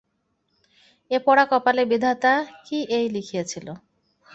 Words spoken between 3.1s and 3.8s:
লিখিয়াছিল?